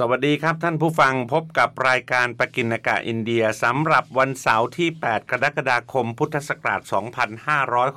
[0.00, 6.80] สวัสดีครับท่านผู้ฟังพบกับรายการปกินากาอินเดียสำหรับวันเสาร์ที่ 8 กรกฎาคมพุทธศักราช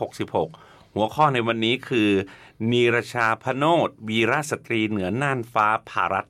[0.10, 2.10] 2566 หัวข้อในวันนี้คือ
[2.72, 6.28] นีรชาพโนดวีรสตรีเหนือน่านฟ้าภารัต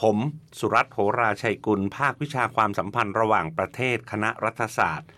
[0.00, 0.16] ผม
[0.58, 5.10] สุรัตน์โหราชัยกุล ภาควิชาความสัมพันธ์ระหว่างประเทศคณะรัฐศาสตร์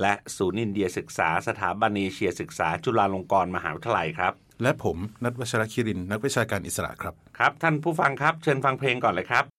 [0.00, 9.55] และศูนย์อินเดียศึกษาสถาบันเอเชียศึกษาจุฬาลงกรณ์มหาวิทยาลัยครับ และผมนัทวัชรคิรินนักวิชาการอิสระครับ ครับท่านผู้ฟังครับเชิญฟังเพลงก่อนเลยครับ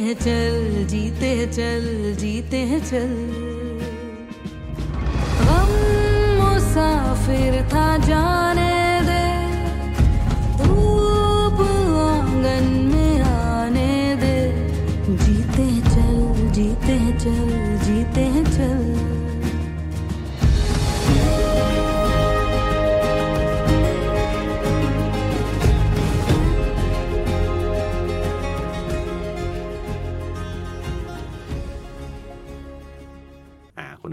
[0.00, 3.47] हैं चल जीते हैं चल जीते हैं चल।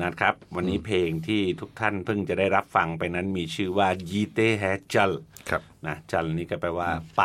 [0.06, 5.12] นัทครับ วันนี้เพลงที่ทุกท่านเพิ่งจะได้รับฟังไปนั้นมีชื่อว่ายีเตแฮจัล
[5.50, 7.24] ครับนะจัลนี่ก็แปลว่าไป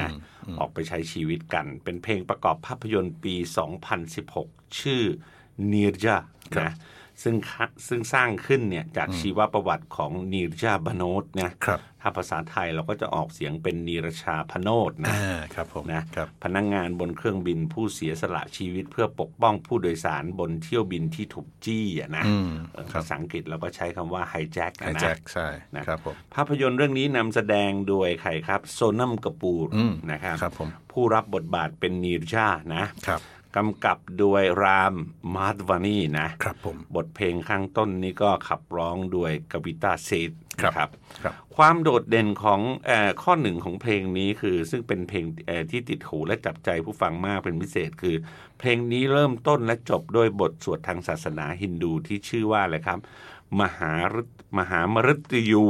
[0.00, 0.10] นะ
[0.58, 3.34] ออกไปใช้ชีวิตกัน เป็นเพลงประกอบภาพยนตร์ปี
[4.06, 5.02] 2016 ชื่อ
[5.72, 6.16] นีรจา
[6.54, 6.72] ครับนะ
[7.22, 33.20] ซึ่งคะซึ่งสร้างขึ้นเนี่ยจากชีวประวัติของนีรจาบโนตนะครับถ้าภาษาไทยเราก็จะออกเสียงเป็นนีรชาพโนตนะอ่าครับผมนะครับพนักงงานบนเครื่องบินผู้เสียสละชีวิตเพื่อปกป้องผู้โดยสารบนเที่ยวบินที่ถูกจี้อะนะอืมเออครับภาษาอังกฤษเราก็ใช้คำว่าไฮแจ็คไฮแจ็คใช่นะครับผมภาพยนตร์เรื่องนี้นำแสดงโดยใครครับ โซนัมกระปูรอืมนะครับครับผมผู้รับบทบาทเป็นนีรชานะครับ
[33.56, 34.94] กำกับโดยราม
[35.34, 40.30] มาร์วานีนะครับผมบทเพลงข้างต้นนี้ก็ขับร้องโดยกวิตาเซธ
[40.62, 40.90] ครับนะครับ
[41.24, 48.16] ครับความโดดเด่นของเออข้อหนึ่งของเพลงนี้คือ ซึ่งเป็นเพลงเอ่อที่ติดหูและจับใจผู้ฟังมากเป็นพิเศษคือ
[48.58, 52.98] เพลงนี้เริ่มต้นและจบด้วยบทสวดทางศาสนาฮินดูที่ชื่อว่าอะไรครับ
[53.60, 54.18] มหาฤ
[54.58, 55.64] มหามฤตยู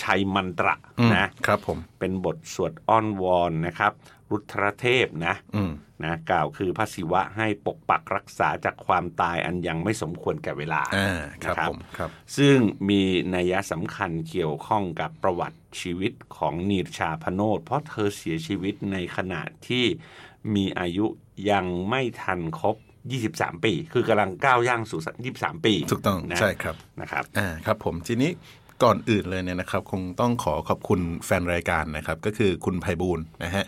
[0.00, 3.92] ชัยมันตระอืมนะครับผมเป็นบทสวดอ้อนวอนนะครับ
[4.30, 5.72] รุทรเทพนะอืม
[6.04, 12.56] นะกล่าวคือพระศิวะให้ปกปักรักษาจากความตายอันยังไม่สมควรแก่เวลาอ่าครับนะผมครับซึ่ง
[12.88, 13.02] มี
[13.34, 19.84] นัยสำคัญเกี่ยวข้องกับประวัติชีวิตของนีรชาพโนดเพราะเธอเสียชีวิตในขณะที่
[20.54, 21.06] มีอายุ
[21.50, 22.76] ยังไม่ทันครบ
[23.18, 25.00] 23 ปี คือกำลังก้าวย่างสู่
[25.34, 28.30] 23 ปี ถูกต้องนะใช่ครับนะครับอ่าครับผมทีนี้
[28.82, 33.64] ก่อนอื่นเลยเนี่ยนะครับ คงต้องขอขอบคุณแฟนรายการนะครับ ก็คือคุณไพบูลย์นะฮะ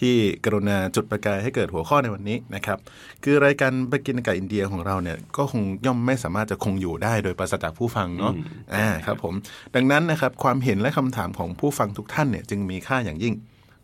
[0.00, 2.78] ที่กรุณาจุดประกายให้เกิดหัวข้อในวันนี้นะครับ
[3.24, 8.32] คือรายการไปกินกับอินเดียของเราเนี่ยก็คงย่อมไม่สามารถจะคงอยู่ได้โดยปราศจากผู้ฟังเนาะ
[8.74, 9.34] อ่าครับผม
[9.74, 13.36] ดังนั้นนะครับความเห็นและคำถามของผู้ฟังทุกท่านเนี่ยจึงมีค่าอย่างยิ่ง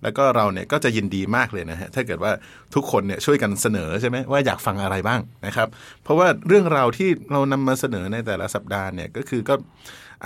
[0.02, 2.32] แล้วก็เราเนี่ยก็จะยินดีมากเลยนะฮะถ้าเกิดว่า
[2.74, 5.68] ทุกคนเนี่ยช่วยกันเสนอใช่ไหมว่าอยากฟังอะไรบ้างนะครับ
[6.02, 9.54] เพราะว่าเรื่องราวที่เรานำมาเสนอในแต่ละสัปดาห์เนี่ยก็คือก็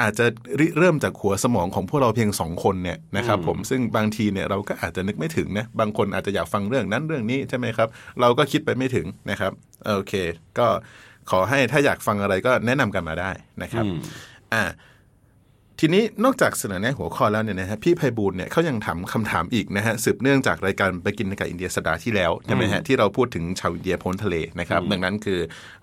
[0.00, 0.24] อาจจะ
[0.60, 7.88] ริเริ่มจากหัวสมองของพวกเราเพียงสองคนเนี่ยนะครับผมซึ่งบางทีเนี่ยเราก็อาจจะนึกไม่ถึงนะบางคนอาจจะอยากฟังเรื่องนั้นเรื่องนี้ใช่ไหมครับ
[8.20, 9.52] เราก็คิดไปไม่ถึงนะครับ
[9.86, 10.12] โอเค
[10.58, 10.66] ก็
[11.30, 13.30] ขอให้ถ้าอยากฟังอะไรก็แนะนำกันมาได้
[13.62, 13.84] นะครับ
[14.54, 14.64] อ่า
[15.82, 25.38] ทีนี้นอกจากเสนอแนะหัวข้อแล้วเนี่ยนะฮะพี่ไพบูลย์เนี่ยเขายังถามคำถามอีกนะฮะสืบเนื่องจากรายการไปกินกับอินเดียสัปดาห์ที่แล้วใช่ไหมฮะที่เราพูดถึงชาวอินเดียพ้นทะเลนะครับดังนั้นคือ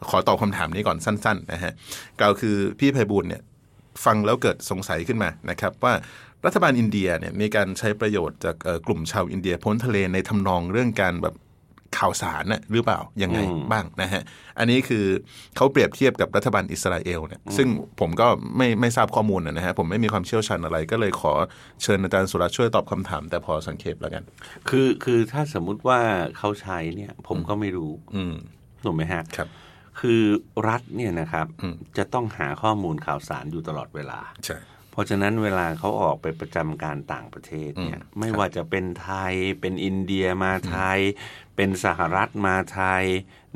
[0.09, 1.71] ขอตอบคำถามนี้ก่อนสั้นๆนะฮะ
[2.19, 3.41] กล่าวคือพี่ไพบูลย์เนี่ย
[4.05, 5.93] ฟังแล้วเกิดสงสัยขึ้นมานะครับว่า
[6.45, 11.35] รัฐบาลอินเดียเนี่ยมีการใช้ประโยชน์จากเอ่อกลุ่มชาวอินเดียพ้นทะเลในทำนองเรื่องการแบบ
[11.97, 14.21] ข่าวสารน่ะหรือเปล่า ยังไงอืมบ้างนะฮะ
[14.59, 15.05] อันนี้คือ
[15.55, 17.67] เขาเปรียบเทียบกับรัฐบาลอิสราเอลเนี่ยซึ่ง
[17.99, 18.27] ผมก็
[18.57, 21.33] ไม่ไม่ทราบข้อมูลนะฮะ ผมไม่มีความเชี่ยวชาญอะไร ก็เลยขอ
[21.83, 24.23] เชิญอาจารย์สุรัตน์ช่วยตอบคำถาม แต่พอสังเขปแล้วกัน
[24.69, 25.99] คือคือถ้าสมมุติว่า
[26.37, 28.35] เขาใช้เนี่ย ผมก็ไม่รู้ อืม
[28.83, 29.47] ถูกไหมฮะครับ
[29.99, 30.23] คือ
[30.67, 34.57] รัฐเนี่ยนะครับอืมจะต้องหาข้อมูลข่าวสารอยู่ตลอดเวลาใช่
[34.91, 40.99] เพราะฉะนั้นเวลาเขาออกไปประจำการต่างประเทศเนี่ยอืมไม่ครับว่าจะเป็นไทย เป็นอินเดียมาไทย
[41.55, 43.03] เป็นสหรัฐมาไทย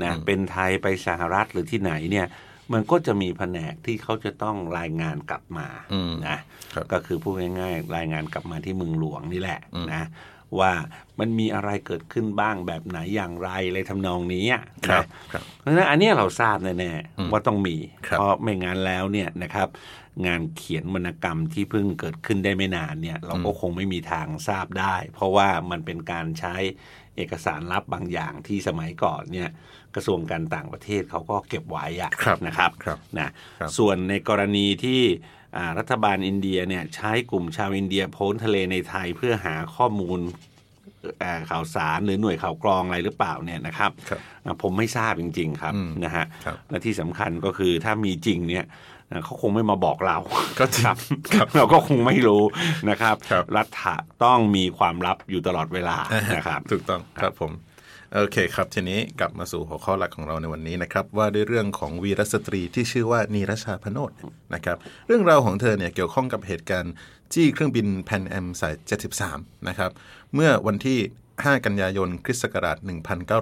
[0.02, 2.28] นะเป็นไทยไปสหรัฐหรือที่ไหนเนี่ย
[2.74, 6.38] มันก็จะมีแผนกที่เขาจะต้องรายงานกลับมาอืมนะ
[6.74, 9.60] ครับก็คือพูดง่ายๆ รายงานกลับมาที่เมืองหลวงนี่แหละ
[9.94, 10.04] นะ
[10.60, 10.72] ว่า
[11.20, 17.78] มันมีอะไรเกิดขึ้นบ้างแบบไหนอย่างไรเลยทำนองนี้อะครับนะครับเพราะฉะนั้นอันเนี้ยเราทราบแน่ๆว่าต้องมี
[18.08, 19.68] ครับเพราะไม่งั้นแล้วเนี่ยนะครับ
[20.28, 26.56] งานเขียนวรรณกรรมที่เพิ่งเกิดขึ้นได้ไม่นานเนี่ย เราก็คงไม่มีทางทราบได้ เพราะว่ามันเป็นการใช้
[27.18, 29.50] เอกสารลับบางอย่างที่สมัยก่อนเนี่ย
[29.96, 35.41] กระทรวงการต่างประเทศเขาก็เก็บไว้อะครับนะครับครับนะครับส่วนในกรณีที่อ่า
[35.80, 40.20] รัฐบาลอินเดียเนี่ยใช้กลุ่มชาวอินเดียพ้นทะเลในไทยเพื่อหาข้อมูล
[41.24, 48.66] อ่าข่าวสารหรือหน่วยข่าวกรองอะไรหรือเปล่าเนี่ยนะครับครับอ่าผมไม่ทราบจริง ๆ ครับอืมนะฮะครับและที่สำคัญก็คือถ้ามีจริงเนี่ย
[49.12, 50.18] อ่าเขาคงไม่มาบอกเรา
[50.60, 50.98] ก็จริงครับ
[51.34, 52.44] ครับเราก็คงไม่รู้
[52.90, 55.98] นะครับครับ รัฐะต้องมีความลับอยู่ตลอดเวลา
[56.36, 57.52] นะครับ ถูกต้องครับผม
[58.16, 64.12] โอเคครับ ทีนี้กลับมาสู่หัวข้อหลักของเราในวันนี้นะครับ ว่าด้วยเรื่องของวีรสตรีที่ชื่อว่านีรชาพโนด
[64.54, 64.78] นะครับ
[65.08, 66.94] เรื่องราวของเธอเนี่ยเกี่ยวข้องกับเหตุการณ์
[67.34, 68.74] จี้เครื่องบินแพนแอมสาย
[69.20, 69.92] 73 นะครับ
[70.34, 71.00] เมื่อวันที่
[71.32, 72.78] 5 กันยายนคริสต์ศักราช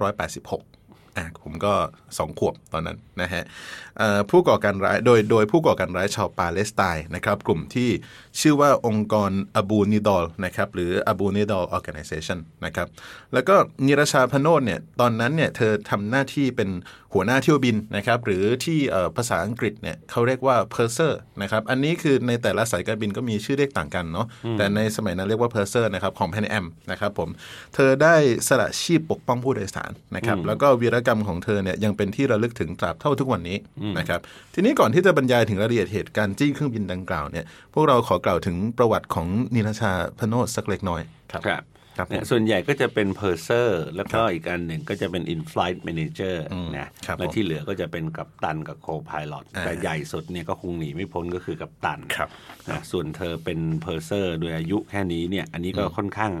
[0.06, 0.69] 1986
[1.16, 1.72] อะผมก็
[2.18, 3.42] สองขวบตอนนั้นนะฮะ
[3.98, 7.90] เอ่อผู้ก่อการร้ายโดยโดยผู้ก่อการร้ายชาวปาเลสไตน์นะครับ กลุ่มที่
[8.40, 12.88] ชื่อว่าองค์กรอบูนิดอลนะครับหรืออบูนิดอลออ g a n i z a t i o n นะครับ
[13.32, 13.54] แล้วก็
[13.86, 16.70] นิรชาพโนดเนี่ยตอนนั้นเนี่ยเธอทำหน้าที่เป็น
[17.14, 21.12] หัวหน้าเที่ยวบินนะครับหรือที่เอ่อภาษาอังกฤษเนี่ยเขาเรียกว่า purser
[21.42, 24.26] นะครับอันนี้คือในแต่ละสายการบินก็มีชื่อเรียกต่างกันเนาะ
[24.58, 27.28] แต่ในสมัยนั้นเรียกว่า purser นะครับของ Pan Am นะครับผม
[27.74, 28.14] เธอได้
[28.48, 33.56] สละชีพปกป้องผู้โดยสารนะครับแล้วก็วีรกรรมของเธอเนี่ยยังเป็นที่ระลึกถึงตราบเท่าทุกวันนี้
[33.98, 34.20] นะครับ
[34.54, 37.44] ทีนี้ก่อนที่จะบรรยายถึงรายละเอียดเหตุการณ์จี้เครื่องบินดังกล่าวเนี่ย
[37.74, 41.00] พวกเราขอกล่าวถึงประวัติของนิรชาพโนดสักเล็กน้อย
[41.32, 41.62] ครับครับ
[41.96, 46.36] ครับผมเนี่ยสส่วนใหญ่ก็จะเป็น purser แล้วก็อีกอันหนึ่งก็จะเป็น in-flight manager
[46.78, 52.28] นะครับและผมที่เหลือก็จะเป็นกัปตันกับโคพาย o t อ่าแต่ใหญ่สุดเนี่ยก็คงหนีไม่พ้นก็คือกัปตันครับ
[52.70, 56.32] นะส่วนเธอเป็น purser โดยอายุแค่นี้เนี่ยอันนี้ก็ค่อนข้าง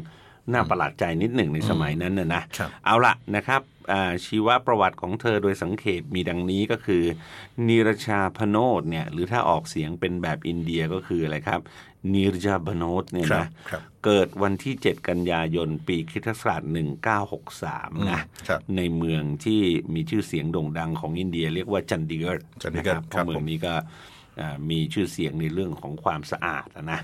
[0.52, 7.02] น่าประหลาดใจนิดหนึ่งในสมัยนั้นนะนะครับเอาละนะครับอ่าชีวประวัติของเธอโดยสังเขปมีดังนี้ก็คือ
[7.68, 11.60] นิรชาพโนดเนี่ยหรือถ้าออกเสียงเป็นแบบอินเดียก็คืออะไรครับ
[12.12, 16.62] นิรชาพโนดเนี่ยครับนะครับเกิดวันที่ 7 กันยายนปีคริสตศักราช
[17.30, 19.60] 1963นะครับในเมืองที่
[19.94, 23.84] มีชื่อเสียงโด่งดังของอินเดีย เรียกว่าจันดิเกิร์จันดิเกิร์นะครับราะเมืองนี้ก็อ่า
[24.70, 27.00] มีชื่อเสียงในเรื่องของความสะอาดอะนะ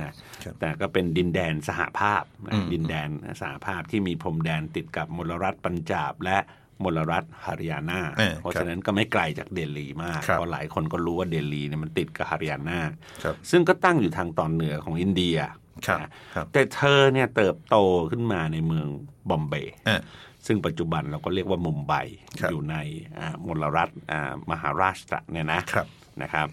[0.00, 3.08] นะครับแต่ก็เป็นดินแดนสหภาพนะดินแดน
[3.42, 6.38] สหภาพที่มีพรมแดนติดกับมลรัฐปัญจาบและ
[6.84, 12.80] มลรัฐฮาริยานาเออเพราะฉะนั้นครับก็ไม่ไกลจากเดลีมากครับเพราะหลายคนก็รู้ว่าเดลีเนี่ยมันติดกับฮาริยานา
[13.24, 15.38] ครับซึ่งก็ตั้งอยู่ทางตอนเหนือของอินเดีย
[15.86, 17.76] ครับนะครับแต่เธอเนี่ยเติบโต
[18.10, 18.86] ขึ้นมาในเมือง
[19.28, 20.00] บอมเบย์อะ
[20.46, 21.92] ซึ่งปัจจุบันเราก็เรียกว่ามุมไบ
[22.40, 22.76] ครับอยู่ใน
[23.18, 25.86] อ่ามลรัฐอ่ามหาราชตระเนี่ยนะครับ
[26.22, 26.48] นะครับ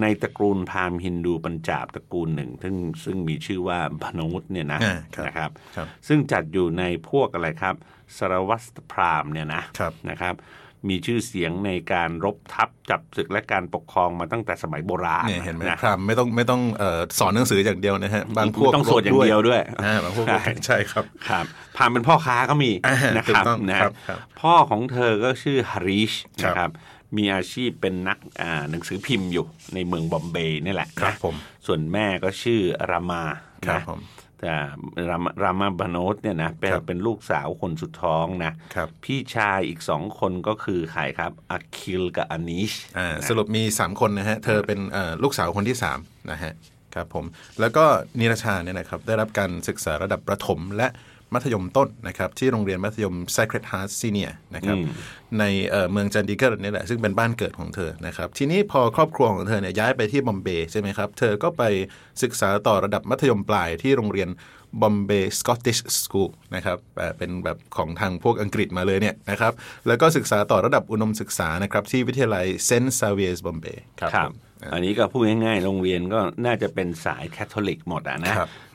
[0.00, 7.74] ในตระกูลพราหมณ์ฮินดูปัญจาบตระกูลหนึ่ง ซึ่งซึ่งมีชื่อว่าพนุษเนี่ยนะอ่าครับนะครับครับซึ่งจัดอยู่ในพวกอะไรครับ
[8.18, 10.34] สารวัตรพราหมณ์เนี่ยนะครับนะครับ
[10.88, 21.44] มีชื่อเสียงในการรบทัพจับศึกและการปกครองมาตั้งแต่สมัยโบราณเนี่ยเห็นไหมนะพรามไม่ต้องไม่ต้องเอ่อสอนหนังสืออย่างเดียวนะฮะบางพวกต้องสวดอย่างเดียวด้วยอ่าบางพวกใช่ใช่ครับครับ
[21.76, 26.12] พราหมณ์เป็นพ่อค้าก็มีอ่านะครับถูกต้องนะครับครับพ่อของเธอก็ชื่อฮาริช
[26.44, 26.70] ครับนะครับ
[27.16, 31.34] มีอาชีพเป็นนักอ่าหนังสือพิมพ์อยู่ในเมืองบอมเบย์นี่แหละครับนะผม
[31.66, 32.60] ส่วนแม่ก็ชื่อ
[32.90, 33.22] รามา
[33.66, 34.19] ครับนะผมแต่
[35.10, 46.52] รามารามาบานโนตเนี่ยนะเป็นครับเป็นลูกสาวคนสุดท้องนะครับพี่ชายอีกสองคนก็คือใครครับอาคิลกับอานิชอ่านะสรุปมี3คนนะฮะ เธอเป็นเอ่อลูกสาวคนที่3นะฮะ
[46.94, 47.24] ครับผม
[47.60, 47.84] แล้วก็
[48.18, 50.88] นิรชาเนี่ยนะครับได้รับการศึกษาระดับประถมและ
[51.34, 54.76] มัธยมต้นนะครับที่โรงเรียนมัธยม Sacred Heart Senior นะครับ
[55.38, 61.62] ในเอ่อเมืองจันดีเกิร์นี่แหละซึ่งเป็นบ้านเกิดของเธอนะครับทีนี้พอครอบครัวของเธอเนี่ยย้ายไปที่บอมเบย์ใช่ไหมครับเธอก็ไป
[62.22, 64.30] ศึกษาต่อระดับมัธยมปลายที่โรงเรียน
[64.80, 69.52] บอมเบย์สกอตติชสคูลนะครับเอ่อเป็นแบบของทางพวกอังกฤษมาเลยเนี่ยนะครับ
[69.86, 74.34] แล้วก็ศึกษาต่อระดับอุดมศึกษานะครับที่วิทยาลัยเซนต์ซาเวียสบอมเบย์ครับครับผม
[74.72, 78.34] อันนี้ก็พูดง่ายๆ โรงเรียนก็น่าจะเป็นสายแคทอลิกหมดอะนะ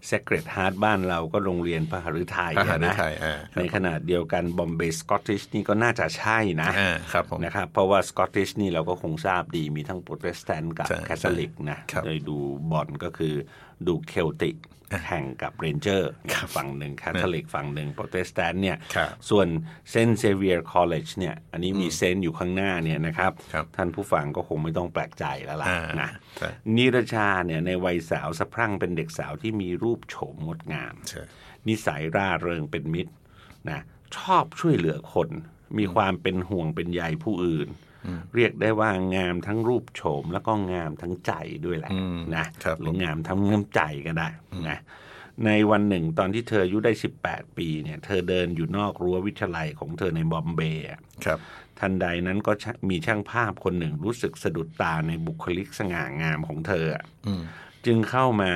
[0.10, 12.38] ครับ Sacred Heart บ้านเราก็โรงเรียนพระฤทัยพระหฤนะทัยอ่าครับในขณะเดียวกันบอมเบย์สกอตติชนี่ก็น่าจะใช่นะอ่าครับผมนะครับเพราะว่าสกอตติชนี่เราก็คงทราบดีมีทั้งโปรเตสแตนต์กับใช่แคทอลิกนะครับโดยดู
[12.72, 13.34] บอลก็คือ
[13.88, 14.58] ดูเคลติก
[15.06, 16.12] แข่งกับเรนเจอร์
[16.56, 19.48] ฝั่งหนึ่งแคทอลิกฝั่งหนึ่งโปรเตสแตนต์เนี่ยครับส่วน
[19.90, 31.24] เซนต์เซเวียร์คอลเลจเนี่ยอันนี้มีเซนต์อยู่ข้างหน้าเนี่ยนะครับครับ ท่านผู้ฟังก็คงไม่ต้องแปลกใจแล้วล่ะอ่านะใช่นีรชาเนี่ยในวัยสาวสะพรั่งเป็นเด็กสาวที่มีรูปโฉมงดงามใช่
[31.68, 33.14] นิสัยร่าเริงเป็นมิตร
[33.70, 33.80] นะ
[34.18, 35.30] ชอบช่วยเหลือคน
[35.78, 37.70] มีความเป็นห่วงเป็นใยผู้อื่น
[38.36, 41.34] เรียกได้ว่างามทั้งรูปโฉมแล้วก็งามทั้งใจ
[41.66, 44.28] ด้วยแหละอืมนะครับหรืองามทั้งน้ำใจก็ได้
[44.70, 44.80] นะ
[45.46, 46.92] ในวันหนึ่งตอนที่เธออายุได้
[47.24, 51.40] 18 ปีเนี่ย เธอเดินอยู่นอกรั้ววิทยาลัยของเธอในบอมเบย์อะครับ
[51.80, 57.42] ทันใดนั้นก็ชะมีช่างภาพคนหนึ่งรู้สึกสะดุดตาในบุคลิกสง่างามของเธออะอืม
[57.86, 58.52] จึงเข้ามา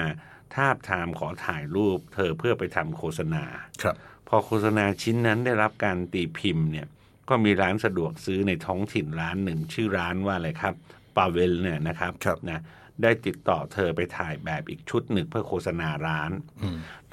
[0.55, 3.43] ทาบทามขอถ่ายรูป เธอเพื่อไปทำโฆษณา
[3.83, 3.95] ครับ
[4.27, 6.87] พอโฆษณาชิ้นนั้นได้รับการตีพิมพ์เนี่ย
[7.29, 10.73] ก็มีร้านสะดวกซื้อในท้องถิ่นร้านหนึ่งชื่อร้านว่าอะไรครับ
[11.15, 12.59] ปาเวลเนี่ยนะครับครับนะ
[13.03, 16.31] ได้ติดต่อเธอไปถ่ายแบบอีกชุดหนึ่งเพื่อโฆษณาร้าน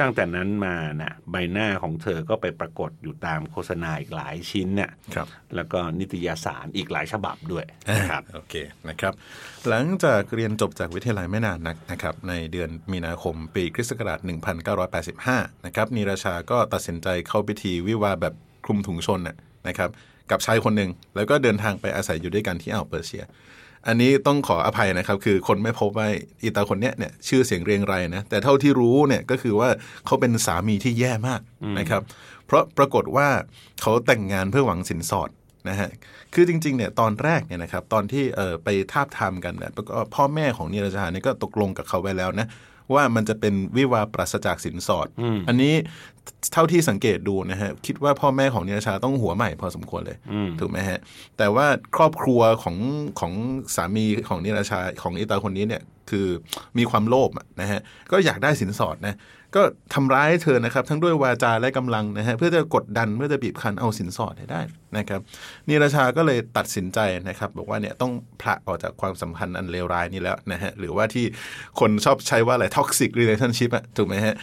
[0.00, 5.26] ตั้งแต่นั้นมานะใบหน้าของเธอก็ไปปรากฏอยู่ตามโฆษณาอีกหลายชิ้นเนี่ยครับ
[5.56, 7.64] แล้วก็นิตยสารอีกหลายฉบับด้วย
[7.96, 8.54] นะครับโอเค
[8.88, 9.12] นะครับ
[9.68, 14.18] หลังจากเรียนจบจากวิทยาลัยไม่นานนักนะครับ ในเดือนมีนาคมปีคริสต์ศักราช
[14.92, 19.36] 1985 นะครับนีราชาก็ตัดสินใจเข้าพิธีวิวาห์แบบคลุมถุงชนน่ะ
[19.68, 19.90] นะครับ
[20.30, 23.24] กับชายคนหนึ่งแล้วก็เดินทางไปอาศัยอยู่ด้วยกันที่อ่าวเปอร์เซีย
[23.88, 26.08] อันนี้ต้องขออภัยนะครับ คือคนไม่พบว่า
[26.42, 29.68] อีตาคนเนี้ยเนี่ยชื่อเสียงเรียงไรนะแต่เท่าที่รู้เนี่ยก็คือว่า
[30.06, 31.40] เขาเป็นสามีที่แย่มาก
[31.78, 32.02] นะครับ
[32.46, 33.28] เพราะปรากฏว่า
[33.82, 35.30] เขาแต่งงานเพื่อหวังสินสอด
[35.68, 35.88] นะฮะ
[36.34, 42.46] คือจริงๆเนี่ยตอนแรกเนี่ยนะครับตอนที่เออไปทาบทามกันเนี่ยก็พ่อแม่ของนีรจาเนี่ยก็ตกลงกับเขาไว้แล้วนะ
[42.94, 45.08] ว่ามันจะเป็นวิวาห์ปราศจากสินสอด
[45.48, 45.74] อันนี้
[46.52, 50.16] เท่าที่สังเกตดูนะฮะคิดว่าพ่อแม่ของนีรชาต้องหัวใหม่พอสมควรเลย
[50.60, 50.98] ถูกไหมฮะ
[51.38, 51.66] แต่ว่า
[51.96, 52.76] ครอบครัวของ
[53.20, 53.32] ของ
[53.76, 56.26] สามีของนีรชาของอีตาคนนี้เนี่ยคือ
[56.78, 57.80] มีความโลภอะนะฮะ
[58.12, 59.14] ก็อยากได้สินสอดนะ
[59.54, 59.62] ก็
[59.94, 64.60] ทำร้ายเธอนะครับ ทั้งด้วยวาจาและกำลังนะฮะเพื่อจะกดดันเพื่อจะบีบคั้นเอาสินสอดให้ได้
[64.98, 65.20] นะครับ
[65.68, 71.24] นีราชาก็เลยตัดสินใจนะครับ บอกว่าเนี่ยต้องผละออกจากความสัมพันธ์อันเลวร้ายนี้แล้วนะฮะหรือว่าที่
[71.80, 74.34] คนชอบใช้ว่าอะไร toxic relationship อะถูกไหมฮะ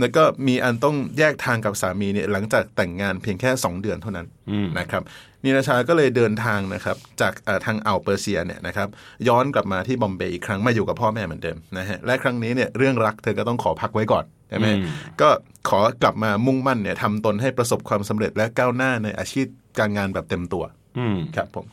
[0.00, 4.26] แล้วก็มีอันต้องแยกทางกับสามีเนี่ยหลังจากแต่งงานเพียงแค่ 2 เดือนเท่านั้น
[4.78, 5.04] นะครับ
[5.44, 8.88] นีราชาก็เลยเดินทางนะครับจากเอ่อทางอ่าวเปอร์เซียเนี่ยนะครับ
[9.28, 14.68] ย้อนกลับมาที่บอมเบย์อีกครั้งมาอยู่กับพ่อแม่เหมือนเดิมนะฮะและครั้งนี้เนี่ยเรื่องรักเธอก็ต้องขอพักไว้ก่อนใช่ไหม
[15.20, 15.28] ก็
[15.68, 19.46] ขอกลับมามุ่งมั่นเนี่ยทำตนให้ประสบความสำเร็จและก้าวหน้าในอาชีพ
[19.78, 20.64] การงานแบบเต็มตัว
[20.98, 21.66] อืมครับผม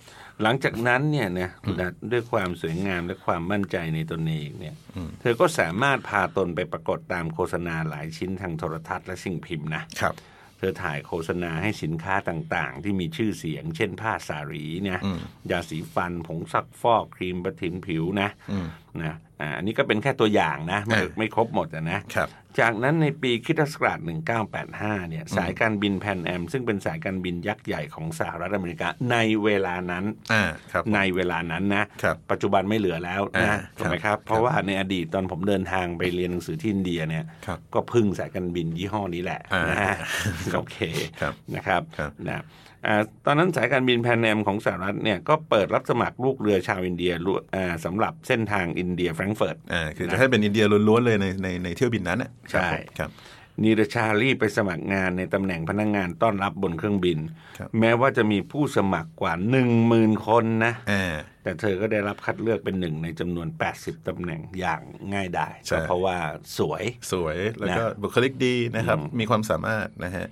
[0.44, 4.76] หลังจากนั้นเนี่ยนะคุณนัทด้วยความสวยงามและความมั่นใจในตนเองเนี่ย
[5.22, 10.16] เธอก็สามารถพาตนไปปรากฏตามโฆษณาหลายชิ้นทางโทรทัศน์และสิ่งพิมพ์นะครับ
[10.58, 15.00] เธอถ่ายโฆษณาให้สินค้าต่างๆ ที่มีชื่อเสียง เช่นผ้าสารีเนี่ย
[15.52, 18.30] ยาสีฟันผงซักฟอกครีมประทินผิวนะ
[19.04, 22.30] นะอ่าอันนี้ก็เป็นแค่ตัวอย่างนะ ไม่อ่าไม่ครบหมดอะนะครับ
[22.62, 24.00] จากนั้นในปีคริสตศักราช
[24.54, 39.96] 1985 เนี่ย สายการบินแพนแอม ซึ่งเป็นสายการบินยักษ์ใหญ่ของสหรัฐอเมริกาในเวลานั้นอ่าครับในเวลานั้นนะครับปัจจุบันไม่เหลือแล้วอ่านะถูกไหมครับ เพราะว่าในอดีตตอนผมเดินทางไปเรียนหนังสือที่อินเดียเนี่ยครับก็พึ่งสายการบินยี่ห้อนี้แหละอ่านนะฮะ
[40.56, 40.78] โอเค
[41.22, 42.42] ครับนะครับครับนะอ่า
[43.26, 53.12] ตอนนั้นสายการบินแพนแอมของสหรัฐเนี่ยก็เปิดรับสมัครลูกเรือชาวอินเดียลุอ่าสำหรับเส้นทางอินเดียแฟรงก์เฟิร์ตอ่าคือจะให้เป็นอินเดียล้วนๆเลยในในในเที่ยวบินนั้นน่ะครับใช่ผมครับ
[53.64, 57.20] นีรชารีบไปสมัครงานในตำแหน่งพนักงานต้อนรับบนเครื่องบิน
[57.58, 64.82] ครับแม้ว่าจะมีผู้สมัครกว่าหนึ่งหมื่นคนนะอ่าแต่เธอก็ได้รับคัดเลือกเป็นหนึ่งในจำนวน 80ตำแหน่งอย่าง
[65.14, 66.18] ง่ายดายใช่ก็เพราะว่า
[66.58, 70.26] สวยสวยแล้วก็นะบุคลิกดีนะครับ มีความสามารถนะฮะ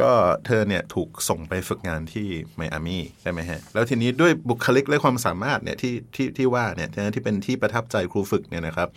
[0.00, 0.12] ก็
[0.46, 2.26] เธอเนี่ยถูกส่งไปฝึกงานที่
[2.56, 8.88] ไมอามี่ใช่ไหมฮะ แล้วทีนี้ด้วยบุคลิกและความสามารถเนี่ยที่ที่ที่ว่าเนี่ยที่เป็นที่ประทับใจครูฝึกเนี่ยนะครับ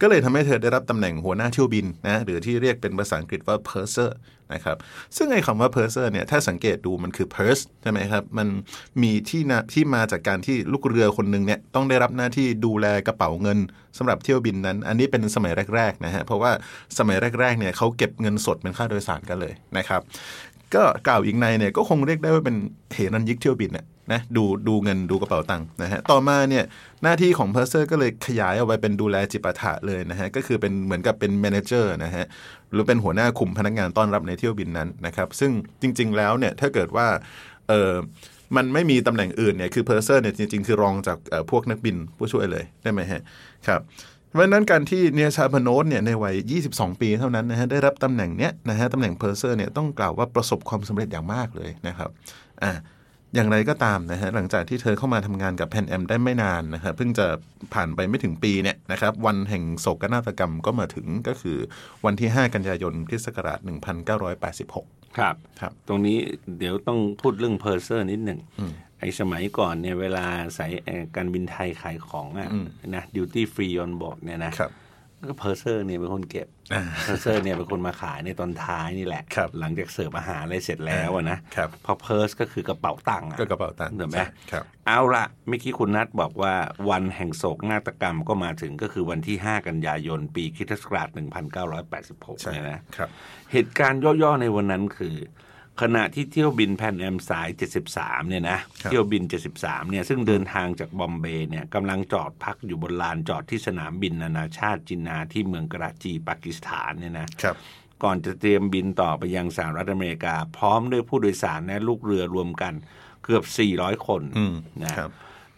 [0.00, 4.10] ก็เลยทำให้เธอได้รับตำแหน่งหัวหน้าเที่ยวบินนะหรือที่เรียกเป็นภาษาอังกฤษว่า purser
[4.54, 4.76] นะครับ
[5.16, 8.48] ซึ่งไอ้คำว่า purser เนี่ยถ้าสังเกตดูมันคือ purse ใช่ไหมครับ มัน
[9.02, 13.58] มีที่นะที่มาจากการที่ลูกเรือคนหนึ่งเนี่ยต้องได้รับหน้าที่ดูแลกระเป๋าเงิน
[13.98, 16.52] สำหรับเที่ยวบินนั้น อันนี้เป็นสมัยแรกๆนะฮะเพราะว่า
[16.98, 20.00] สมัยแรกๆเนี่ยเขาเก็บเงินสดเป็นค่าโดยสารกันเลยนะครับ
[20.74, 22.56] ก็กล่าวอีกในเนี่ยก็คงเรียกได้ว่าเป็น
[22.94, 26.64] เหรัญญิกเที่ยวบินเนี่ย นะดูดูเงินดูกระเป๋าตังค์นะฮะต่อมาเนี่ย
[27.02, 32.24] หน้าที่ของ purser ก็เลยขยายออกไปเป็นดูแลจิปาถะเลยนะฮะก็คือเป็นเหมือนกับเป็น manager นะฮะ
[32.72, 35.50] หรือเป็นหัวหน้าคุมพนักงานต้อนรับในเที่ยวบินนั้นนะครับซึ่ง
[35.82, 37.06] จริง ๆ แล้วเนี่ยถ้าเกิดว่า
[37.68, 37.92] เออ
[38.56, 41.18] มันไม่มีตำแหน่งอื่นเนี่ยคือ purser เนี่ยจริง ๆ คือรองจาก
[41.50, 43.22] พวกนักบินผู้ช่วยเลยได้ไหมฮะ
[43.68, 43.80] ครับ
[44.28, 46.36] เพราะนั้นการที่นีรชาพโนตเนี่ยในวัย
[46.68, 52.10] 22 ปีเท่านั้นนะฮะได้รับตำแหน่งเนี้ยนะฮะตำแหน่ง purser เนี่ยต้องกล่าวว่าประสบความสำเร็จอย่างมากเลยนะครับ
[52.62, 52.72] อ่า
[53.34, 57.26] อย่างไรก็ตามนะฮะหลังจากที่เธอเข้ามาทำงานกับแพนแอมได้ไม่นานนะครับเพิ่งจะ
[57.74, 61.58] ผ่านไปไม่ถึงปีเนี่ยนะครับวันแห่งโศกนาฏกรรมก็มาถึงก็คือ
[62.04, 63.58] วันที่ 5 กันยายนคริสต์ศักราช
[64.18, 66.18] 1986 ครับครับ ตรงนี้
[66.58, 68.40] เดี๋ยวต้องพูดเรื่อง purser นิดหนึ่ง
[69.00, 70.26] ไอ้สมัยก่อนเนี่ยเวลา
[70.58, 72.50] สายเอ่อการบินไทยขายของอะ
[72.94, 74.72] นะ duty free on board เนี่ยนะครับ
[75.28, 76.48] ก็ purser เนี่ยเป็นคนเก็บ
[77.04, 84.20] purser เนี่ยเป็นคนมาขายในตอนท้ายนี่แหละครับหลังจากเสิร์ฟอาหารอะไรเสร็จแล้วอะนะครับเพอ purse ก็คือกระเป๋าตังค์อะก็กระเป๋าตังค์เห็นไหม
[84.52, 86.54] ครับเอาละเมื่อกี้คุณนัทบอกว่า
[86.90, 91.08] วันแห่งโศกนาฏกรรมก็มาถึงก็คือวันที่ 5 กันยายน ปีคริสตศักราช
[91.74, 93.08] 1986ใช่เนี่ยนะครับ
[93.52, 95.16] เหตุการณ์ย่อๆในวันนั้นคือ
[95.82, 97.48] ขณะที่เที่ยวบินแพนแอมสาย
[97.88, 99.22] 73 เนี่ยนะครับเที่ยวบิน
[99.56, 107.56] 73 เนี่ย ซึ่งเดินทางจากบอมเบย์เนี่ยกำลังจอดพักอยู่บนลานจอดที่สนามบินนานาชาติจินนาที่เมืองกราจีปากีสถานเนี่ยนะครับ
[108.02, 112.74] ก่อนจะเตรียมบินต่อไปยังสหรัฐอเมริกา พร้อมด้วยผู้โดยสารและลูกเรือรวมกัน
[113.24, 115.10] เกือบ 400 คนอืมนะครับ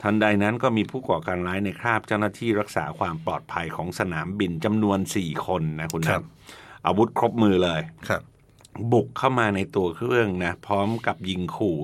[0.02, 6.25] ทันใดนั้นก็มีผู้ก่อการร้ายในคราบเจ้าหน้าที่รักษาความปลอดภัยของสนามบินจำนวน 4 คนนะคุณครันับท
[6.87, 8.23] อาวุธครบมือเลยครับ
[8.93, 11.78] บุกเข้ามาในตัวเครื่องนะพร้อมกับยิงขู่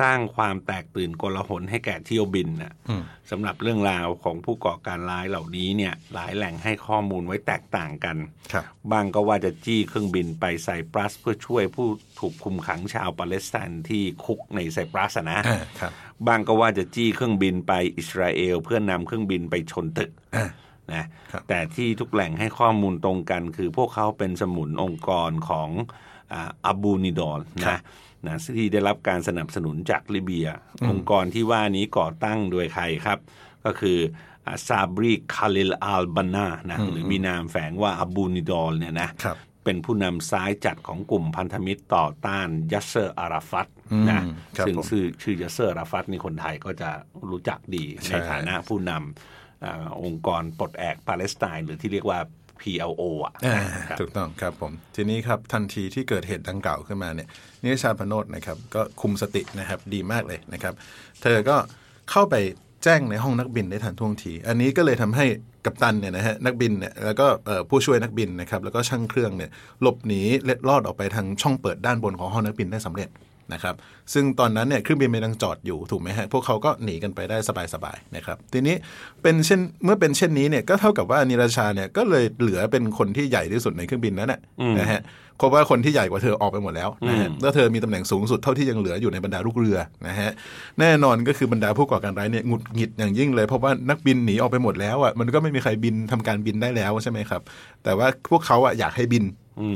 [0.00, 8.16] สร้างความแตกตื่นโกลาหลให้แก่เที่ยวบินนะอืมสำหรับเรื่องราวของผู้ก่อการร้ายเหล่านี้เนี่ย หลายแหล่งให้ข้อมูลไว้แตกต่างกัน
[8.52, 15.92] ครับบางก็ว่าจะจี้เครื่องบินไปไซปรัสเพื่อช่วยผู้ถูกคุมขังชาวปาเลสไตน์ที่คุกในไซปรัสอะนะอ่าครับ
[16.26, 20.48] บางก็ว่าจะจี้เครื่องบินไปอิสราเอล เพื่อนำเครื่องบินไปชนตึกอ่า
[20.94, 25.70] นะครับแต่ที่ทุกแหล่งให้ข้อมูลตรงกัน คือพวกเขาเป็นสมุนองค์กรของ
[26.66, 27.80] อับูนิดอนครันะบ
[28.26, 30.48] นะที่ได้รับการสนับสนุนจากลิเบีย
[30.88, 33.18] องค์กรที่ว่านี้ก่อตั้งโดยใครครับ
[33.64, 33.98] ก็คือ
[34.66, 43.68] ซาบรีคาลิลอัลบานานะหรือมีนามแฝงว่าอาบูนิดัลเนี่ยนะครับเป็นผู้นำซ้ายจัดของกลุ่มพันธมิตรต่อต้านยัสเซอร์อาราฟัต
[44.10, 46.90] นะอืมครับซึ่งผมชื่อชื่อยัสเซอร์อาราฟัตนี่คนไทยก็จะ
[47.30, 52.18] รู้จักดีใช่ในฐานะผู้นำอาองค์กรปลดแอกปาเลสไตน์หรือที่เรียกว่า
[52.62, 57.28] PLO อะอ่าครับถูกต้องครับผม ทีนี้ครับทันทีที่เกิดเหตุดังกล่าวขึ้นมาเนี่ย
[57.62, 60.74] นีรชาพโนตนะครับก็คุมสตินะครับดีมากเลยนะครับ
[61.22, 61.56] เธอก็
[62.10, 62.34] เข้าไป
[62.84, 65.26] แจ้งในห้องนักบินได้ทันท่วงที อันนี้ก็เลยทำให้
[65.64, 69.50] กัปตันเนี่ยนะฮะนักบินเนี่ยแล้วก็เอ่อผู้ช่วยนักบินนะครับแล้วก็ช่างเครื่องเนี่ย
[69.82, 73.08] หลบหนีเล็ดลอดออกไปทางช่องเปิดด้านบนของห้องนักบินได้สำเร็จ
[73.52, 73.74] นะครับ
[74.12, 77.36] ซึ่งตอนนั้นเนี่ยเครื่องบินมันยังจอดอยู่ถูกไหมฮะพวกเขาก็หนีกันไปได้
[77.74, 78.74] สบายๆนะครับทีนี้
[79.22, 84.40] เป็นเช่นเมื่อเป็นเช่นนี้เนี่ยก็เท่ากับว่านิราชาเนี่ยก็เลยเหลือเป็นคนที่ใหญ่ที่สุดในเครื่องบินนั้นนะ
[84.80, 85.02] นะฮะ
[85.38, 90.30] เพราะว่าคนที่ใหญ่กว่าเธอออกไปหมดแล้วนะฮะแล้วเธอมีตำแหน่งสูงสุดเท่าที่ยังเหลืออยู่ในบรรดาลูกเรือนะฮะ
[90.80, 97.42] แน่นอนก็คือบรรดาผู้ก่อการร้ายเนี่ยหงุดหงิดอย่างยิ่งเลย เพราะว่านักบินหนีออกไปหมดแล้วอะมันก็ไม่มีใครบินทำการบินได้แล้วใช่ไหมครับ
[97.84, 99.24] แต่ว่าพวกเขาอะอยากให้บิน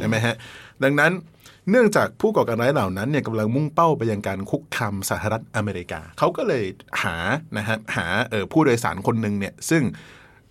[0.01, 0.35] ใช่ไหมฮะ
[0.83, 1.13] ดังนั้น
[1.71, 6.65] เนื่องจากผู้ก่อการร้ายเหล่านั้นเนี่ยกำลังมุ่งเป้าไปยังการคุกคามสหรัฐอเมริกา เขาก็เลย
[7.03, 7.17] หา
[7.57, 9.83] นะฮะหาเอ่อผู้โดยสารคนหนึ่งเนี่ยซึ่ง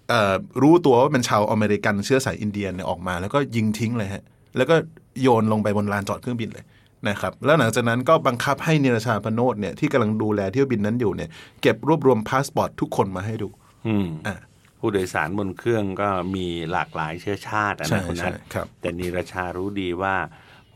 [0.09, 4.23] เอ่อรู้ตัวว่าเป็นชาวอเมริกันเชื้อสายอินเดียเนี่ยออกมา แล้วก็ยิงทิ้งเลยฮะ
[4.57, 4.75] แล้วก็
[5.21, 6.65] โยนลงไปบนลานจอดเครื่องบินเลย
[7.09, 11.29] นะครับแล้วหลังจากนั้นก็บังคับให้นีรชาพโนตเนี่ยที่กำลังดูแลเที่ยวบินนั้นอยู่เนี่ย
[11.61, 13.49] เก็บรวบรวมพาสปอร์ตทุกคนมาให้ดู
[13.87, 14.37] อืมอ่า
[14.79, 20.15] ผู้โดยสารบนเครื่องก็มีหลากหลายเชื้อชาติอะใช่นะคุณนัทใช่ครับแต่นีรชารู้ดีว่า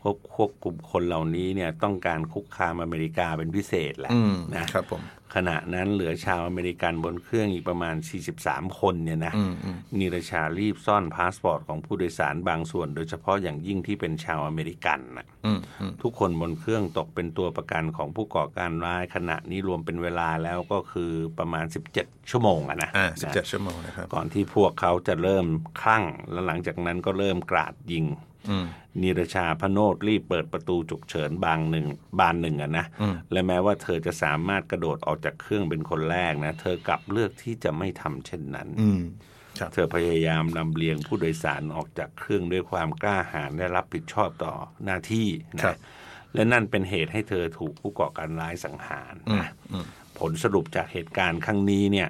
[0.06, 5.02] พวกควบกลุ่มคนเหล่านี้เนี่ยต้องการคุกคามอเมริกาเป็นพิเศษแหละอืมนะครับผม
[5.34, 7.96] ขณะนั้นเหลือชาวอเมริกันบนเครื่องอีกประมาณ
[8.36, 21.64] 43 คนเนี่ยนะอืมอืมนีรชารีบซ่อนพาสปอร์ตของผู้โดยสารบางส่วน โดยเฉพาะอย่างยิ่งที่เป็นชาวอเมริกันนะอืมอืมทุกคนบนเครื่องตกเป็นตัวประกันของผู้ก่อการร้ายขณะนี้รวมเป็นเวลาแล้วก็คือประมาณ
[21.98, 25.46] 17 ชั่วโมงอะนะอ่าสิบเจ็ดนะชั่วโมงนะครับก่อนที่พวกเขาจะเริ่ม
[25.80, 28.04] คลั่ง แล้วหลังจากนั้นก็เริ่มกราดยิง
[28.35, 28.35] อืม
[29.02, 31.86] นิรชาพโนตรีบเปิดประตูฉุกเฉินบางหนึ่ง
[32.20, 39.02] บานหนึ่งอะนะอืมและแม้ว่าเธอจะสามารถกระโดดออกจากเครื่องเป็นคนแรกนะ เธอกลับเลือกที่จะไม่ทำเช่นนั้นอืม
[39.58, 44.54] ครับเธอพยายามลำเลียงผู้โดยสารออกจากเครื่องด้วยความกล้าหาญและรับผิดชอบต่อ
[44.84, 45.28] หน้าที่
[45.62, 45.78] ครันะบ
[46.34, 49.86] และนั่นเป็นเหตุให้เธอถูกผู้ก่อการร้ายสังหารนะอืม
[50.18, 52.08] ผลสรุปจากเหตุการณ์ครั้งนี้เนี่ย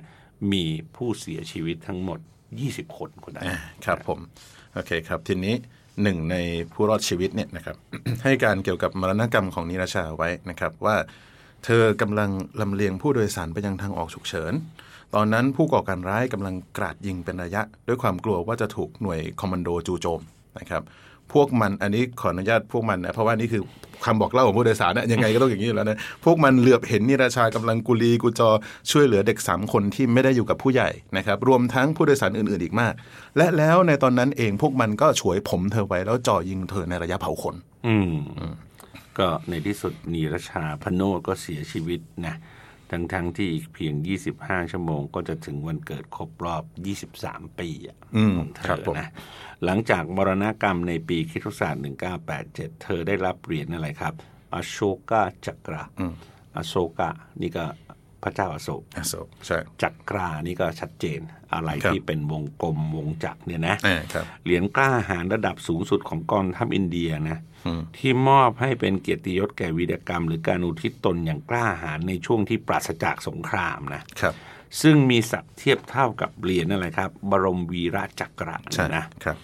[0.53, 0.65] มี
[0.97, 2.21] ผู้เสียชีวิตทั้งหมด
[2.59, 4.21] 20 คนคุณได้อ่าครับผม
[4.75, 5.55] โอเคครับ ทีนี้
[6.03, 6.37] หนึ่งใน
[6.73, 7.77] ผู้รอดชีวิตเนี่ยนะครับ
[8.25, 10.97] ให้การเกี่ยวกับมรณกรรมของนิราชาไว้นะครับว่า
[11.65, 12.31] เธอกำลัง
[12.61, 14.53] ลำเลียงผู้โดยสารไปยังทางออกฉุกเฉิน
[15.15, 20.21] ตอนนั้นผู้ก่อการร้ายกำลังกราดยิงเป็นระยะ ด้วยความกลัวว่าจะถูกหน่วยคอมมานโดจู่โจม
[20.59, 20.83] นะครับ
[21.33, 23.63] พวกมันอันนี้ขออนุญาตพวกมันนะเพราะว่านี่คือ
[24.05, 28.51] คำบอกเล่าของผู้โดยสารนะยังไงก็ต้องอย่างนี้แล้วนะพวกมันเหลือบเห็นนิราชากำลังกุลีกุจอ
[28.91, 32.95] ช่วยเหลือเด็กสามคนที่ไม่ได้อยู่กับผู้ใหญ่นะครับรวมทั้งผู้โดยสารอื่นๆอีกมาก
[33.37, 38.17] และแล้วในตอนนั้นเองพวกมันก็ฉวยผมเธอไว้แล้วจ่อยิงเธอในระยะเผาขนอืม
[39.19, 42.35] ก็ในที่สุดนีรชาพโนก็เสียชีวิตนะ
[42.91, 43.95] ทั้งทั้งที่อีกเพียง
[44.33, 46.65] 25 ชั่วโมงก็จะถึงวันเกิดครบรอบ
[47.13, 49.11] 23 ปีอะอืมของเธครับอผมนะ
[49.65, 54.15] หลังจากมรณกรรมในปีคริสตศักราช1987 เธอได้รับเหรียญอะไรครับ
[54.55, 54.79] อโศ
[55.11, 55.85] กาจักรา
[56.57, 57.65] อโศกะนี่ก็
[58.27, 59.15] พระเจ้าอโศกอะโซ
[59.47, 61.21] ใช่จักรานี่ก็ชัดเจน
[61.55, 67.39] อะไรครับที่เป็นวงกลมวงจักรเนี่ยนะอ่าครับเหรียญกล้าหาญระดับสูงสุดของกองทัพอินเดียนะ
[67.97, 74.35] ที่มอบให้เป็นเกียรติยศแก่วีรกรรม หรือการอุทิศตนอย่างกล้าหาญในช่วงที่ปราศจากสงครามนะครับ
[74.83, 79.37] ซึ่งมีศักดิ์เทียบเท่ากับเหรียญอะไรครับ บรมวีรจักระใช่นะครับ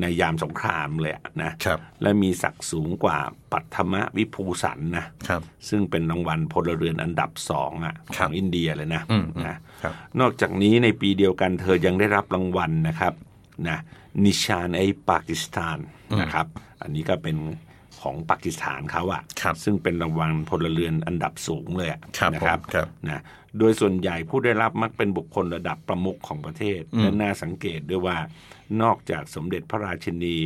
[0.00, 3.18] ในยามสงครามเลยอะนะครับ และมีศักดิ์สูงกว่า
[3.52, 13.12] ปัทมวิภูสันนะครับ ซึ่งเป็นรางวัลพลเรือนอันดับสองอะขครัอบงอินเดียเลยนะอืมอืมนะครับนอกจากนี้ในปีเดียวกันเธอยังได้รับรางวัลนะครับ
[13.68, 13.78] นะ
[14.24, 15.78] นิชานไอปากีสถาน
[16.20, 16.46] นะครับ
[16.82, 17.36] อันนี้ก็เป็น
[18.00, 23.22] ของปากีสถานเขาอะครับซึ่งเป็นรางวัลพลเรือนอันดับสูงเลยอะครับนะครับผมครับนะ
[23.58, 28.18] โดยส่วนใหญ่ผู้ได้รับมักเป็นบุคคลระดับประมุขของประเทศ และน่าสังเกตด้วยว่า
[28.82, 30.36] นอกจากสมเด็จพระราชินี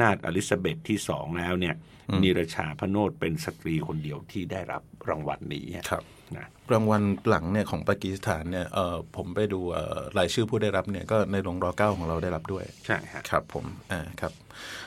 [0.00, 1.74] นาถอลิซาเบธที่สองแล้วเนี่ย
[2.22, 6.04] นิรชาพโนดเป็นสตรีคนเดียวที่ได้รับรางวัลนี้อะครับ
[6.36, 14.32] นะรางวัลหลังเนี่ยของปากีสถานเนี่ยเออผมไปดูเอ่อรายชื่อผู้ได้รับเนี่ยก็ในหลวงรอเก้าของเราได้รับด้วยใช่ฮะครับผมอ่าครับ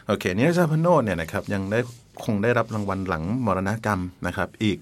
[0.07, 1.79] โอเคนิรชาพโนดเนี่ยนะครับยังได้
[2.23, 4.77] คงได้รับรางวัลหลังมรณกรรมนะครับ อีก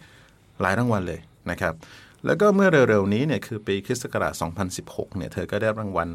[0.61, 1.19] หลายรางวัลเลย
[1.51, 1.73] นะครับ
[2.25, 4.33] แล้วก็เมื่อเร็วๆนี้เนี่ยคือปีคริสต์ศักราช
[4.75, 6.09] 2016 เนี่ยเธอก็ได้รางวัล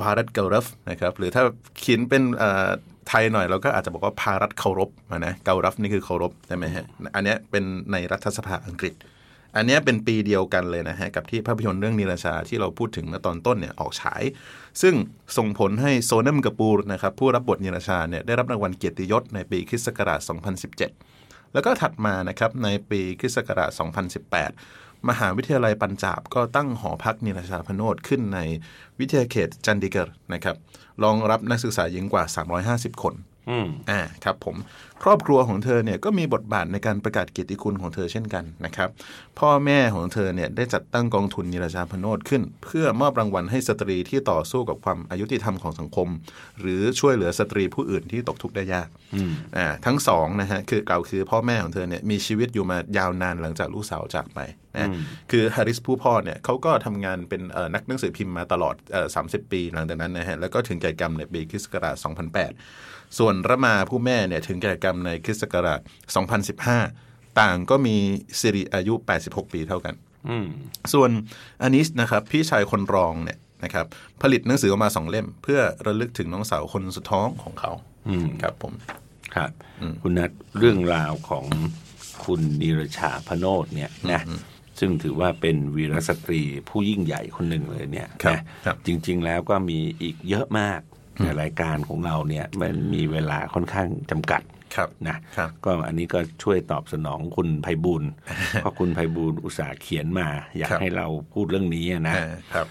[0.00, 1.42] ภารัตเกลรฟนะครับหรือถ้า
[1.78, 2.22] เขียนเป็น
[3.08, 8.94] ไทยหน่อยเราก็อาจจะบอกว่าภารัตเคารพอะนะเกลรฟนี่คือเคารพใช่ไหมฮะอันนี้เป็นในรัฐสภาอังกฤษ
[9.56, 14.22] อันนี้เป็นปีเดียวกันเลยนะฮะกับที่ภาพยนตร์เรื่องนิราชาที่เราพูดถึงเมื่อตอนต้นเนี่ยออกฉาย
[14.82, 14.94] ซึ่ง
[15.36, 20.20] ส่งผลให้โซนัมกปูรนะครับผู้รับบทนิราชาเนี่ยได้รับรางวัลเกียรติยศในปีคริสต์ศักราช
[20.86, 23.70] 2017 แล้วก็ถัดมานะครับในปีคริสต์ศักราช
[24.36, 28.38] 2018 มหาวิทยาลัยปัญจาบก็ตั้งหอพักนิราชาพโนดขึ้นใน
[28.98, 30.56] วิทยาเขตจันดิเกอร์นะครับ
[31.02, 32.24] รองรับนักศึกษาหญิงกว่า
[32.64, 33.14] 350 คน
[33.50, 34.56] อืมอ่าครับผม
[35.02, 38.88] ครอบครัวของเธอเนี่ยก็มีบทบาทในการประกาศเกียรติคุณของเธอเช่นกันนะครับ
[39.38, 46.08] พ่อแม่ของเธอเนี่ยได้จัดตั้งกองทุนนิราชาพโนดขึ้น เพื่อมอบรางวัลให้สตรีที่ต่อสู้กับความอายุติธรรมของสังคม
[46.60, 48.88] หรือช่วยเหลือสตรีผู้อื่นที่ตกทุกข์ได้ยาก
[49.56, 54.40] อ่าทั้งสองนะฮะคือกล่าวคือพ่อแม่ของเธอเนี่ยมีชีวิตอยู่มายาวนานหลังจากลูกสาวจากไป
[54.76, 54.88] นะ
[55.30, 62.54] คือฮาริสผู้พ่อเนี่ยเขาก็ทำงานเป็นเอ่อนักหนังสือพิมพ์มาตลอดเอ่อสาปีหลังจากนั้นนะฮะแล้วก็ถึงแก่กรรมในปีคริสต์ศักราช2008
[63.18, 65.80] ส่วนระมาผู้แม่เนี่ยถึงแก่กรรมในคริสต์ศักราช
[66.58, 67.96] 2015 ต่างก็มี
[68.40, 68.94] สิริอายุ
[69.24, 69.94] 86 ปีเท่ากัน
[70.28, 70.46] อืม
[70.92, 71.10] ส่วน
[71.62, 73.86] อานิสนะครับ พี่ชายคนรองเนี่ยนะครับ
[74.22, 77.72] ผลิตหนังสือออกมาสองเล่ม เพื่อระลึกถึงน้องสาวคนสุดท้องของเขา
[78.08, 78.72] อืมครับผม
[79.34, 79.50] ครับ
[80.02, 81.44] คุณนัทเรื่องราวของ
[82.24, 84.22] คุณนิรชาพโนดเนี่ยนะ
[84.78, 90.80] ซึ่งถือว่าเป็นวีรสตรีผู้ยิ่งใหญ่คนหนึ่งเลยเนี่ยครับนะครับจริง ๆ แล้วก็มีอีกเยอะมาก
[91.22, 94.42] ในรายการของเราเนี่ยมันมีเวลาค่อนข้างจำกัด
[94.76, 98.04] ครับนะครับก็อันนี้ก็ช่วยตอบสนองคุณไพบุญ
[98.60, 100.28] เพราะคุณไพบุญอุตส่าห์เขียนมา
[100.58, 102.66] อยากครับให้เราพูดเรื่องนี้อะนะอ่าครับ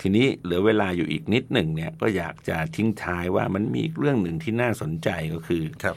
[0.00, 5.96] ทีนี้เหลือเวลาอยู่อีกนิดหนึ่งเนี่ยก็อยากจะทิ้งท้ายว่ามันมีอีกเรื่องหนึ่งที่น่าสนใจก็คือครับ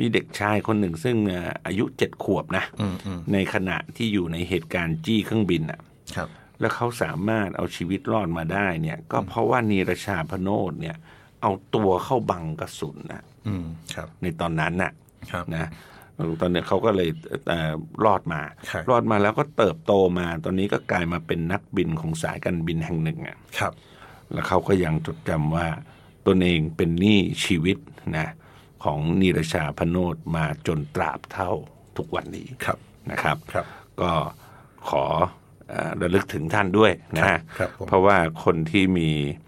[0.00, 5.80] มีเด็กชายคนหนึ่งซึ่งเอ่ออายุเจ็ดขวบนะอืมอืมในขณะที่อยู่ในเหตุการณ์จี้เครื่องบินอะ
[6.16, 6.28] ครับ
[6.60, 10.96] แล้วเขาสามารถเอาชีวิตรอดมาได้เนี่ย ก็เพราะว่านีรชาพโนดเนี่ย
[11.42, 14.92] เอาตัวเข้าบังกระสุนนะอืมครับในตอนนั้นน่ะ
[15.32, 15.68] ครับนะ
[16.16, 17.08] เออตอนเนี้ยเขาก็เลย
[17.48, 17.72] เอ่อ
[18.04, 23.72] รอดมาครับรอดมาแล้วก็เติบโตมา ตอนนี้ก็กลายมาเป็นนักบินของสายการบินแห่งหนึ่งอะครับ
[24.32, 25.66] แล้วเขาก็ยังจดจำว่า
[26.26, 27.78] ตนเองเป็นหนี้ชีวิต
[28.16, 28.28] นะ
[28.84, 31.50] ของนีรชาพโนดมาจนตราบเท่า
[31.96, 32.78] ทุกวันนี้ครับ
[33.10, 33.66] นะครับครับ
[34.00, 34.10] ก็
[34.88, 35.04] ขอ
[35.68, 39.47] เอ่อระลึกถึงท่านด้วยนะฮะครับผมเพราะว่าคนที่มีเอ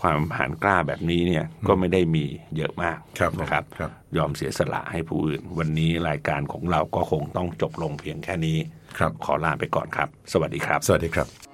[0.00, 2.24] ความหานกล้าแบบนี้เนี่ยก็ไม่ได้มี
[2.56, 8.58] เยอะมากครับผมนะครับครับยอมเสียสละให้ผู้อื่น วันนี้รายการของเราก็คงต้องจบลงเพียงแค่นี้
[8.98, 11.53] ครับขอลาไปก่อนครับ สวัสดีครับ สวัสดีครับ